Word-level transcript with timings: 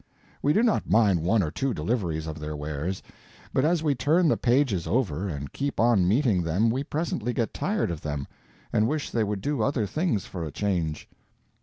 We 0.41 0.51
do 0.51 0.63
not 0.63 0.89
mind 0.89 1.21
one 1.21 1.43
or 1.43 1.51
two 1.51 1.75
deliveries 1.75 2.25
of 2.25 2.39
their 2.39 2.55
wares, 2.55 3.03
but 3.53 3.63
as 3.63 3.83
we 3.83 3.93
turn 3.93 4.27
the 4.29 4.35
pages 4.35 4.87
over 4.87 5.27
and 5.29 5.53
keep 5.53 5.79
on 5.79 6.07
meeting 6.07 6.41
them 6.41 6.71
we 6.71 6.83
presently 6.83 7.33
get 7.33 7.53
tired 7.53 7.91
of 7.91 8.01
them 8.01 8.25
and 8.73 8.87
wish 8.87 9.11
they 9.11 9.23
would 9.23 9.41
do 9.41 9.61
other 9.61 9.85
things 9.85 10.25
for 10.25 10.43
a 10.43 10.51
change. 10.51 11.07